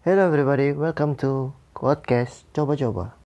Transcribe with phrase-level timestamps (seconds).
[0.00, 3.20] Hello everybody, welcome to podcast coba-coba.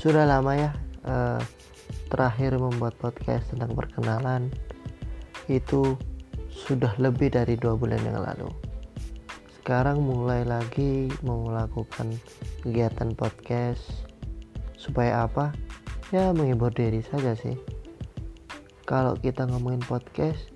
[0.00, 0.72] Sudah lama ya
[1.04, 1.36] uh,
[2.08, 4.48] terakhir membuat podcast tentang perkenalan
[5.52, 5.92] itu
[6.48, 8.48] sudah lebih dari dua bulan yang lalu.
[9.66, 12.14] Sekarang mulai lagi melakukan
[12.62, 13.82] kegiatan podcast
[14.78, 15.50] supaya apa?
[16.14, 17.58] Ya menghibur diri saja sih.
[18.86, 20.54] Kalau kita ngomongin podcast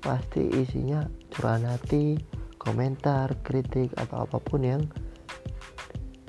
[0.00, 1.04] pasti isinya
[1.36, 2.16] curahan hati,
[2.56, 4.88] komentar, kritik atau apa pun yang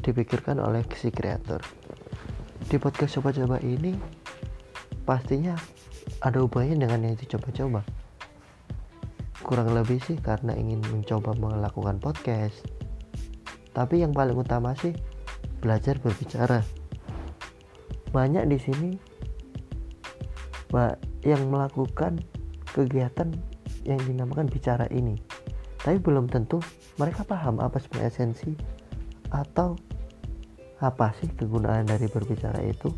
[0.03, 1.63] dipikirkan oleh si kreator.
[2.67, 3.95] Di podcast coba-coba ini
[5.07, 5.55] pastinya
[6.19, 7.87] ada hubungannya dengan yang dicoba-coba
[9.47, 12.67] kurang lebih sih karena ingin mencoba melakukan podcast.
[13.71, 14.91] Tapi yang paling utama sih
[15.63, 16.59] belajar berbicara.
[18.11, 18.91] Banyak di sini
[21.23, 22.19] yang melakukan
[22.75, 23.31] kegiatan
[23.87, 25.15] yang dinamakan bicara ini.
[25.79, 26.59] Tapi belum tentu
[26.99, 28.51] mereka paham apa sebenarnya esensi
[29.31, 29.79] atau
[30.83, 32.91] apa sih kegunaan dari berbicara itu.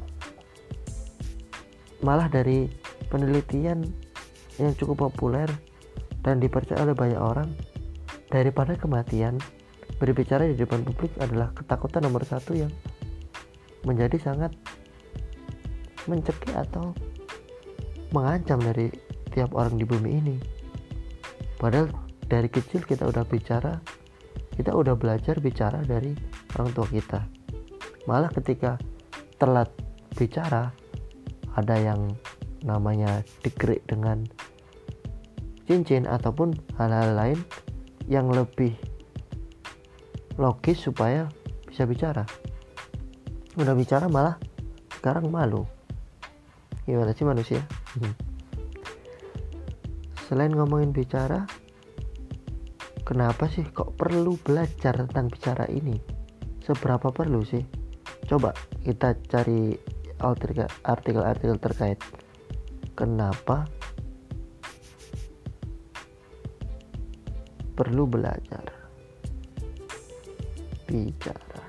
[2.01, 2.65] Malah dari
[3.13, 3.85] penelitian
[4.57, 5.68] yang cukup populer
[6.29, 7.49] dan dipercaya oleh banyak orang
[8.29, 9.41] daripada kematian.
[9.97, 12.69] Berbicara di depan publik adalah ketakutan nomor satu yang
[13.81, 14.53] menjadi sangat
[16.05, 16.93] mencekik atau
[18.13, 18.93] mengancam dari
[19.33, 20.37] tiap orang di bumi ini.
[21.57, 21.89] Padahal
[22.29, 23.81] dari kecil kita udah bicara
[24.53, 26.13] kita udah belajar bicara dari
[26.53, 27.25] orang tua kita.
[28.05, 28.77] Malah ketika
[29.41, 29.73] telat
[30.13, 30.69] bicara
[31.57, 32.13] ada yang
[32.61, 34.29] namanya dikrik dengan
[35.69, 37.39] cincin ataupun hal-hal lain
[38.09, 38.73] yang lebih
[40.41, 41.29] logis supaya
[41.69, 42.25] bisa bicara.
[43.53, 44.41] Udah bicara malah
[44.97, 45.69] sekarang malu.
[46.89, 47.61] Gimana sih manusia?
[48.01, 48.17] Hmm.
[50.29, 51.49] selain ngomongin bicara
[53.01, 55.97] kenapa sih kok perlu belajar tentang bicara ini?
[56.61, 57.65] Seberapa perlu sih?
[58.29, 58.53] Coba
[58.85, 59.73] kita cari
[60.21, 61.97] artikel-artikel terkait
[62.93, 63.65] kenapa
[67.79, 68.67] perlu belajar.
[70.83, 71.63] Bicara.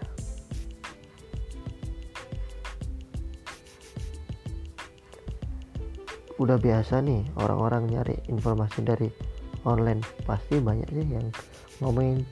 [6.43, 9.07] Udah biasa nih orang-orang nyari informasi dari
[9.63, 10.03] online.
[10.27, 11.31] Pasti banyak sih yang
[11.79, 12.27] ngomongin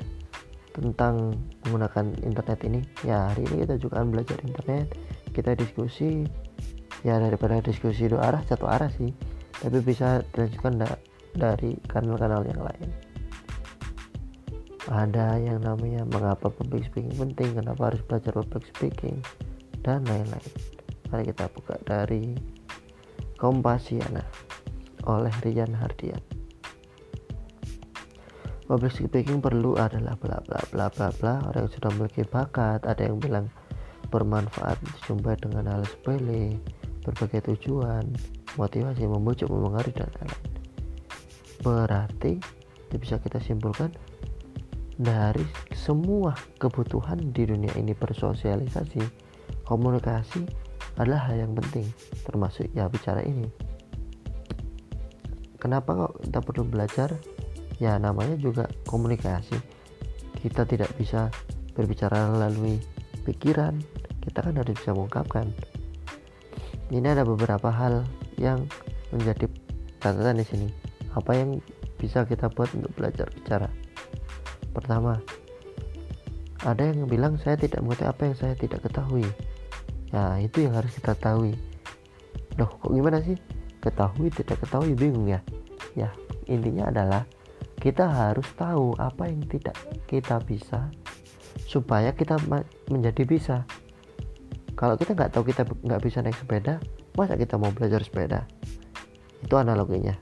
[0.74, 2.80] tentang menggunakan internet ini.
[3.06, 4.90] Ya hari ini kita juga akan belajar internet.
[5.30, 6.26] Kita diskusi
[7.06, 9.14] ya daripada diskusi dua arah satu arah sih.
[9.60, 10.88] Tapi bisa dilanjutkan da
[11.36, 13.07] dari kanal-kanal yang lain
[14.88, 19.20] ada yang namanya mengapa public speaking penting kenapa harus belajar public speaking
[19.84, 20.54] dan lain-lain.
[21.12, 22.32] Mari kita buka dari
[23.38, 24.24] Kompasiana
[25.06, 26.20] oleh Rian Hardian.
[28.68, 31.34] Public speaking perlu adalah bla bla bla bla bla.
[31.48, 33.48] Orang yang sudah memiliki bakat ada yang bilang
[34.08, 36.56] bermanfaat dijumpai dengan hal sepele,
[37.04, 38.04] berbagai tujuan,
[38.56, 40.52] motivasi, membujuk, memengaruhi, dan lain-lain.
[41.60, 42.32] Berarti
[42.96, 43.92] bisa kita simpulkan
[44.98, 48.98] dari semua kebutuhan di dunia ini bersosialisasi,
[49.62, 50.42] komunikasi
[50.98, 51.86] adalah hal yang penting,
[52.26, 53.46] termasuk ya bicara ini.
[55.62, 57.14] Kenapa kok kita perlu belajar?
[57.78, 59.54] Ya namanya juga komunikasi.
[60.42, 61.30] Kita tidak bisa
[61.78, 62.82] berbicara melalui
[63.22, 63.78] pikiran,
[64.22, 65.46] kita kan harus bisa mengungkapkan
[66.88, 68.04] ini ada beberapa hal
[68.40, 68.64] yang
[69.12, 69.48] menjadi
[70.00, 70.68] catatan di sini
[71.12, 71.60] apa yang
[71.98, 73.68] bisa kita buat untuk belajar bicara
[74.78, 75.18] pertama.
[76.62, 79.26] Ada yang bilang saya tidak mengetahui apa yang saya tidak ketahui.
[80.10, 81.58] Ya itu yang harus kita ketahui
[82.58, 83.38] loh kok gimana sih?
[83.78, 85.40] Ketahui tidak ketahui bingung ya?
[85.94, 86.10] Ya
[86.50, 87.22] intinya adalah
[87.78, 89.78] kita harus tahu apa yang tidak
[90.10, 90.90] kita bisa
[91.70, 92.34] supaya kita
[92.90, 93.56] menjadi bisa.
[94.74, 96.82] Kalau kita nggak tahu kita nggak bisa naik sepeda
[97.14, 98.42] masa kita mau belajar sepeda?
[99.38, 100.18] Itu analoginya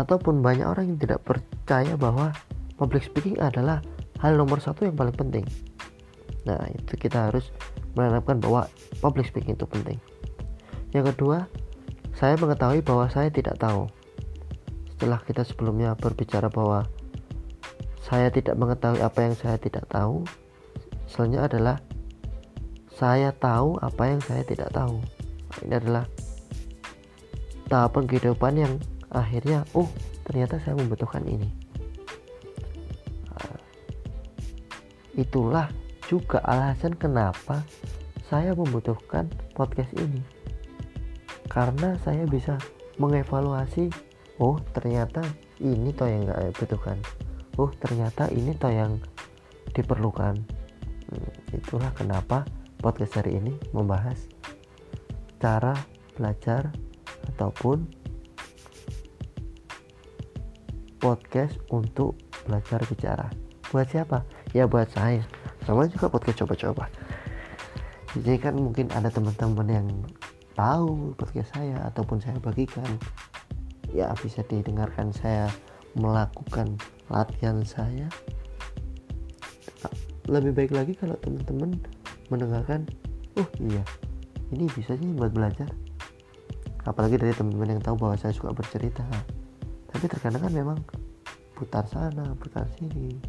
[0.00, 2.32] ataupun banyak orang yang tidak percaya bahwa
[2.80, 3.84] public speaking adalah
[4.24, 5.44] hal nomor satu yang paling penting.
[6.48, 7.52] Nah itu kita harus
[7.92, 8.64] menanamkan bahwa
[9.04, 10.00] public speaking itu penting.
[10.96, 11.44] Yang kedua
[12.16, 13.84] saya mengetahui bahwa saya tidak tahu.
[14.96, 16.88] Setelah kita sebelumnya berbicara bahwa
[18.00, 20.24] saya tidak mengetahui apa yang saya tidak tahu
[21.10, 21.76] Selanjutnya adalah
[22.94, 25.02] saya tahu apa yang saya tidak tahu.
[25.66, 26.06] Ini adalah
[27.66, 28.72] tahapan kehidupan yang
[29.10, 29.90] akhirnya, oh
[30.26, 31.50] ternyata saya membutuhkan ini.
[33.26, 33.58] Nah,
[35.18, 35.68] itulah
[36.06, 37.62] juga alasan kenapa
[38.26, 40.22] saya membutuhkan podcast ini.
[41.50, 42.58] Karena saya bisa
[42.96, 43.90] mengevaluasi
[44.38, 45.22] oh ternyata
[45.58, 46.96] ini toh yang nggak butuhkan
[47.60, 48.96] oh ternyata ini toh yang
[49.76, 50.34] diperlukan.
[51.10, 52.48] Hmm, itulah kenapa
[52.80, 54.16] podcast hari ini membahas
[55.36, 55.76] cara
[56.16, 56.72] belajar
[57.36, 57.84] ataupun
[61.00, 62.14] podcast untuk
[62.44, 63.32] belajar bicara.
[63.72, 64.22] Buat siapa?
[64.52, 65.24] Ya buat saya.
[65.64, 66.92] Sama juga podcast coba-coba.
[68.20, 69.88] Jadi kan mungkin ada teman-teman yang
[70.52, 72.86] tahu podcast saya ataupun saya bagikan.
[73.90, 75.48] Ya bisa didengarkan saya
[75.96, 76.76] melakukan
[77.08, 78.06] latihan saya.
[80.28, 81.80] Lebih baik lagi kalau teman-teman
[82.30, 82.86] mendengarkan
[83.40, 83.82] oh iya
[84.52, 85.70] ini bisa sih buat belajar.
[86.84, 89.06] Apalagi dari teman-teman yang tahu bahwa saya suka bercerita
[90.00, 90.80] tapi terkadang kan memang
[91.52, 93.20] putar sana putar sini.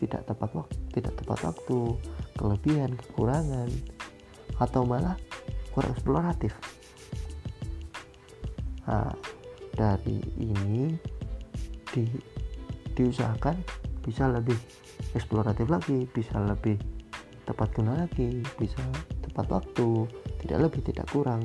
[0.00, 1.92] Tidak tepat waktu tidak tepat waktu
[2.40, 3.68] kelebihan kekurangan
[4.56, 5.12] atau malah
[5.76, 6.56] kurang eksploratif.
[8.88, 9.12] Nah
[9.76, 10.96] dari ini
[11.92, 12.08] di,
[12.96, 13.60] diusahakan
[14.00, 14.56] bisa lebih
[15.12, 16.80] eksploratif lagi bisa lebih
[17.44, 18.80] tepat guna lagi bisa
[19.20, 20.08] tepat waktu
[20.40, 21.44] tidak lebih tidak kurang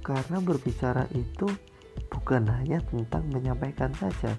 [0.00, 1.48] karena berbicara itu
[2.10, 4.34] bukan hanya tentang menyampaikan saja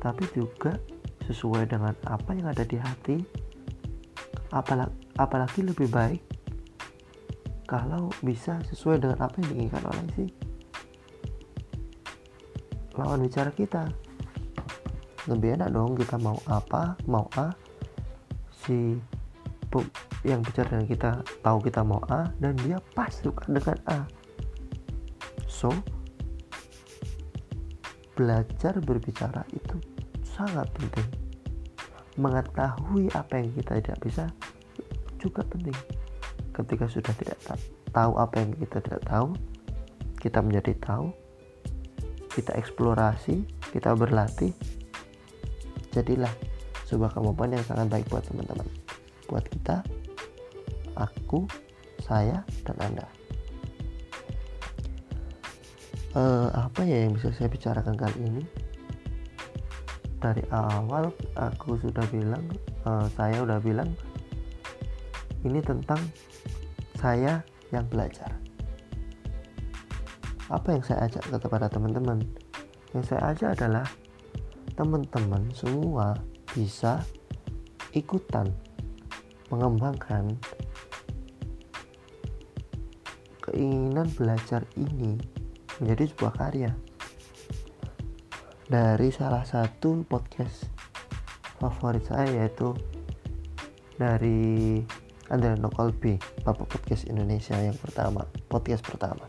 [0.00, 0.80] tapi juga
[1.28, 3.16] sesuai dengan apa yang ada di hati.
[4.50, 6.22] Apalagi, apalagi lebih baik
[7.70, 10.24] kalau bisa sesuai dengan apa yang diinginkan oleh si
[12.98, 13.86] lawan bicara kita.
[15.30, 17.54] Lebih enak dong kita mau apa mau A.
[18.66, 18.98] Si
[20.26, 21.10] yang bicara dengan kita
[21.46, 24.02] tahu kita mau A dan dia pas suka dengan A
[25.60, 25.68] so
[28.16, 29.76] belajar berbicara itu
[30.24, 31.08] sangat penting.
[32.16, 34.24] Mengetahui apa yang kita tidak bisa
[35.20, 35.76] juga penting.
[36.56, 37.36] Ketika sudah tidak
[37.92, 39.36] tahu apa yang kita tidak tahu
[40.20, 41.12] kita menjadi tahu
[42.30, 43.42] kita eksplorasi
[43.72, 44.52] kita berlatih
[45.90, 46.30] jadilah
[46.86, 48.68] sebuah kemampuan yang sangat baik buat teman-teman.
[49.26, 49.82] Buat kita
[50.94, 51.48] aku
[52.04, 53.19] saya dan anda
[56.20, 58.44] uh, apa ya yang bisa saya bicarakan kali ini
[60.20, 62.44] dari awal aku sudah bilang
[62.84, 63.88] uh, saya udah bilang
[65.48, 65.96] ini tentang
[67.00, 67.40] saya
[67.72, 68.28] yang belajar.
[70.52, 72.20] Apa yang saya ajak kepada teman-teman?
[72.92, 73.86] Yang saya ajak adalah
[74.76, 76.12] teman-teman semua
[76.52, 77.00] bisa
[77.96, 78.52] ikutan
[79.48, 80.36] mengembangkan
[83.40, 85.39] keinginan belajar ini
[85.80, 86.70] menjadi sebuah karya
[88.70, 90.70] dari salah satu podcast
[91.58, 92.76] favorit saya yaitu
[93.98, 94.78] dari
[95.32, 99.26] Adriano Colby Bapak Podcast Indonesia yang pertama podcast pertama.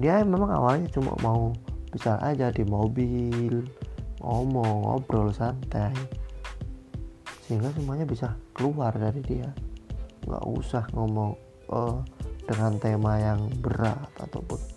[0.00, 1.52] Dia memang awalnya cuma mau
[1.92, 3.68] bisa aja di mobil
[4.24, 5.92] ngomong ngobrol santai
[7.44, 9.52] sehingga semuanya bisa keluar dari dia.
[10.24, 11.36] Nggak usah ngomong
[11.68, 12.00] uh,
[12.48, 14.71] dengan tema yang berat ataupun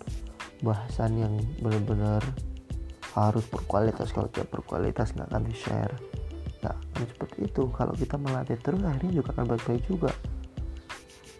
[0.66, 2.22] bahasan yang benar-benar
[3.14, 4.10] harus berkualitas.
[4.10, 5.94] Kalau tidak berkualitas nggak akan di share
[6.60, 7.62] nggak akan seperti itu.
[7.70, 10.10] Kalau kita melatih terus akhirnya juga akan baik-baik juga.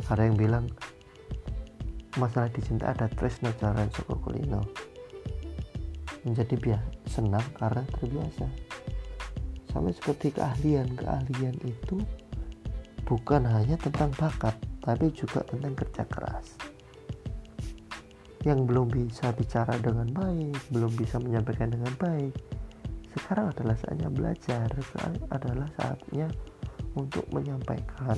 [0.06, 0.64] Ada yang bilang
[2.16, 3.90] masalah di cinta ada tresno jalan
[4.22, 4.62] kulino.
[6.22, 8.46] Menjadi biasa senang karena terbiasa.
[9.74, 10.94] Sama seperti keahlian.
[10.94, 11.98] Keahlian itu
[13.06, 16.75] bukan hanya tentang bakat tapi juga tentang kerja keras
[18.46, 22.30] yang belum bisa bicara dengan baik belum bisa menyampaikan dengan baik.
[23.10, 24.70] Sekarang adalah saatnya belajar
[25.34, 26.30] adalah saatnya
[26.94, 28.14] untuk menyampaikan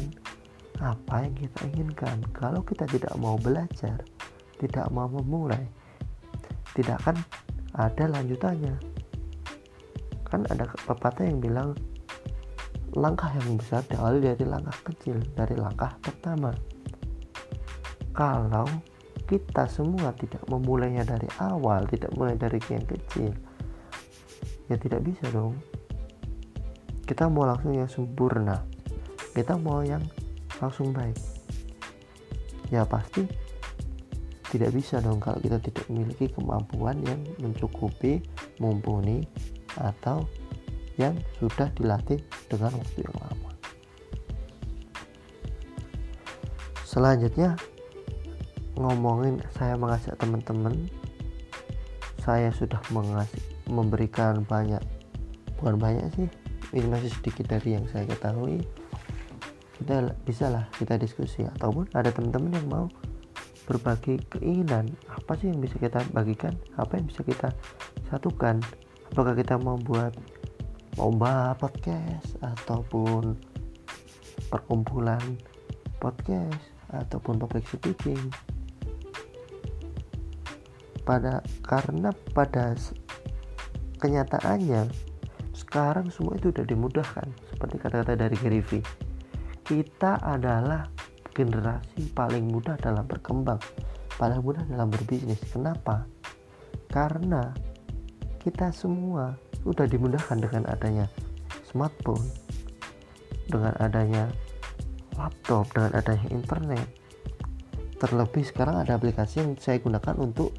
[0.84, 2.20] apa yang kita inginkan.
[2.36, 4.04] Kalau kita tidak mau belajar
[4.60, 5.64] tidak mau memulai
[6.76, 7.16] tidak akan
[7.72, 8.76] ada lanjutannya.
[10.28, 11.72] Kan ada pepatah yang bilang
[12.92, 16.52] langkah yang besar diawali dari langkah kecil dari langkah pertama.
[18.12, 18.68] Kalau
[19.28, 23.36] kita semua tidak memulainya dari awal tidak mulai dari yang kecil.
[24.72, 25.60] Ya tidak bisa dong.
[27.04, 28.64] Kita mau langsung yang sempurna.
[29.36, 30.00] Kita mau yang
[30.56, 31.16] langsung baik.
[32.72, 33.28] Ya pasti
[34.48, 38.24] tidak bisa dong kalau kita tidak memiliki kemampuan yang mencukupi
[38.56, 39.28] mumpuni
[39.76, 40.24] atau
[40.96, 42.18] yang sudah dilatih
[42.48, 43.50] dengan waktu yang lama.
[46.88, 47.60] Selanjutnya
[48.78, 50.86] ngomongin saya mengajak teman-teman.
[52.22, 54.80] Saya sudah mengasih memberikan banyak
[55.58, 56.28] bukan banyak sih
[56.72, 58.60] ini masih sedikit dari yang saya ketahui.
[59.78, 62.86] Kita bisa lah kita diskusi ataupun ada teman-teman yang mau
[63.64, 66.56] berbagi keinginan apa sih yang bisa kita bagikan?
[66.76, 67.48] Apa yang bisa kita
[68.12, 68.60] satukan?
[69.12, 70.12] Apakah kita mau buat
[70.98, 73.38] lomba podcast ataupun
[74.50, 75.22] perkumpulan
[76.02, 76.58] podcast
[76.90, 78.18] ataupun public speaking
[81.08, 82.76] pada karena pada
[83.96, 84.92] kenyataannya
[85.56, 87.28] sekarang semua itu sudah dimudahkan.
[87.48, 88.84] Seperti kata-kata dari Gary Vee
[89.64, 90.84] kita adalah
[91.32, 93.60] generasi paling mudah dalam berkembang
[94.18, 95.38] paling mudah dalam berbisnis.
[95.48, 96.04] Kenapa?
[96.90, 97.54] Karena
[98.42, 101.06] kita semua sudah dimudahkan dengan adanya
[101.70, 102.26] smartphone
[103.48, 104.28] dengan adanya
[105.14, 106.86] laptop dengan adanya internet.
[107.98, 110.54] Terlebih sekarang ada aplikasi yang saya gunakan untuk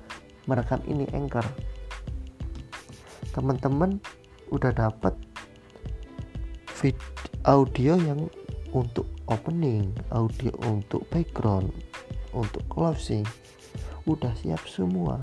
[0.49, 1.45] merekam ini Anchor.
[3.29, 4.01] Teman-teman
[4.49, 5.13] udah dapat
[7.45, 8.25] audio yang
[8.73, 11.69] untuk opening audio untuk background
[12.33, 13.25] untuk closing.
[14.09, 15.21] Udah siap semua.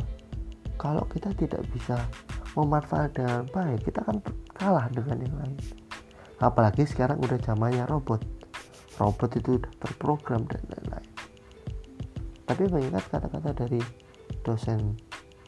[0.78, 1.98] Kalau kita tidak bisa
[2.54, 4.18] memanfaatkan dengan baik kita akan
[4.54, 5.56] kalah dengan yang lain.
[6.38, 8.22] Apalagi sekarang udah zamannya robot.
[8.96, 11.10] Robot itu udah terprogram dan lain-lain.
[12.46, 13.80] Tapi mengingat kata-kata dari
[14.46, 14.94] dosen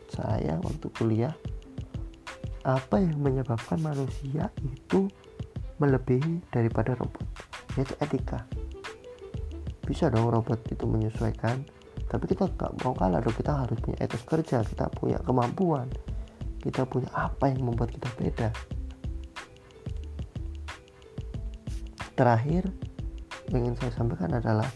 [0.09, 1.35] saya waktu kuliah
[2.67, 5.09] apa yang menyebabkan manusia itu
[5.81, 7.25] melebihi daripada robot?
[7.79, 8.45] Yaitu etika.
[9.87, 11.65] Bisa dong robot itu menyesuaikan
[12.09, 13.37] tapi kita nggak mau kalah dong.
[13.37, 15.88] Kita harus punya etos kerja kita punya kemampuan.
[16.59, 18.49] Kita punya apa yang membuat kita beda.
[22.19, 22.67] Terakhir
[23.55, 24.67] yang ingin saya sampaikan adalah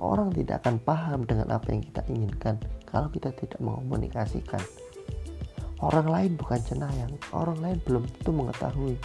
[0.00, 2.56] orang tidak akan paham dengan apa yang kita inginkan
[2.88, 4.64] kalau kita tidak mengkomunikasikan
[5.84, 8.96] orang lain bukan cenayang orang lain belum tentu mengetahui.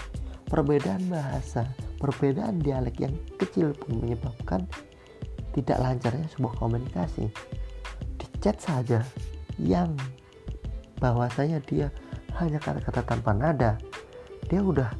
[0.48, 4.64] Perbedaan bahasa perbedaan dialek yang kecil pun menyebabkan
[5.52, 7.28] tidak lancarnya sebuah komunikasi.
[8.16, 9.02] Di chat saja
[9.60, 9.98] yang
[11.02, 11.92] bahwasanya dia
[12.40, 13.82] hanya kata-kata tanpa nada.
[14.48, 14.94] Dia udah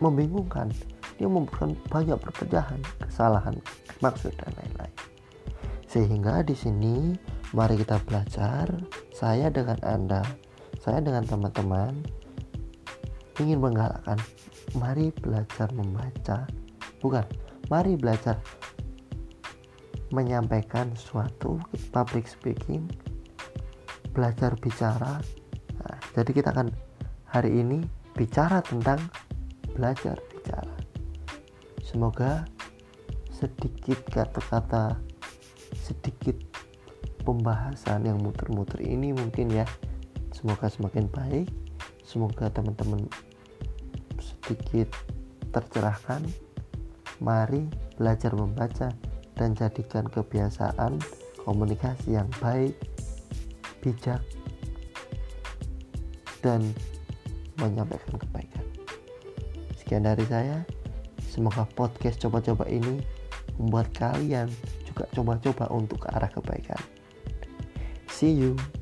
[0.00, 0.72] membingungkan
[1.20, 3.52] dia memberikan banyak perpecahan kesalahan
[4.00, 4.96] maksud dan lain-lain.
[5.84, 7.12] Sehingga di sini
[7.50, 8.70] mari kita belajar
[9.10, 10.22] saya dengan anda
[10.80, 11.92] saya dengan teman-teman
[13.36, 14.16] ingin menggalakkan
[14.76, 16.48] mari belajar membaca.
[17.00, 17.24] Bukan
[17.72, 18.40] mari belajar
[20.12, 21.60] menyampaikan suatu
[21.92, 22.88] public speaking
[24.16, 25.20] belajar bicara.
[25.80, 26.68] Nah, jadi kita akan
[27.28, 27.84] hari ini
[28.16, 28.98] bicara tentang
[29.76, 30.76] belajar bicara.
[31.84, 32.44] Semoga
[33.32, 34.96] sedikit kata-kata
[35.76, 36.49] sedikit
[37.22, 39.66] pembahasan yang muter-muter ini mungkin ya
[40.32, 41.46] semoga semakin baik
[42.04, 43.06] semoga teman-teman
[44.50, 44.90] sedikit
[45.54, 46.22] tercerahkan,
[47.22, 48.90] mari belajar membaca
[49.38, 50.98] dan jadikan kebiasaan
[51.42, 52.74] komunikasi yang baik,
[53.78, 54.18] bijak,
[56.42, 56.66] dan
[57.62, 58.66] menyampaikan kebaikan.
[59.76, 60.66] Sekian dari saya.
[61.30, 62.98] Semoga podcast coba-coba ini
[63.54, 64.50] membuat kalian
[64.82, 66.82] juga coba-coba untuk ke arah kebaikan.
[68.20, 68.79] See you.